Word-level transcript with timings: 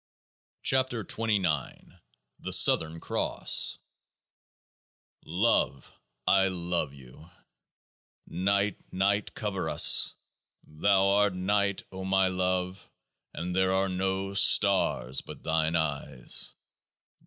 38 0.67 1.05
KEOAAH 1.05 1.41
K0 1.43 1.99
THE 2.39 2.53
SOUTHERN 2.53 2.99
CROSS 3.01 3.77
Love, 5.25 5.93
I 6.25 6.47
love 6.47 6.95
you! 6.95 7.29
Night, 8.25 8.81
night, 8.91 9.35
cover 9.35 9.69
us! 9.69 10.15
Thou 10.65 11.07
art 11.07 11.35
night, 11.35 11.83
O 11.91 12.03
my 12.03 12.29
love: 12.29 12.89
and 13.35 13.55
there 13.55 13.73
are 13.73 13.89
no 13.89 14.33
stars 14.33 15.21
but 15.21 15.43
thine 15.43 15.75
eyes. 15.75 16.55